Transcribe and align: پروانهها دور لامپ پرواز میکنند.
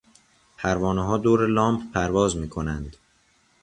پروانهها 0.57 1.17
دور 1.17 1.47
لامپ 1.47 1.93
پرواز 1.93 2.35
میکنند. 2.35 2.95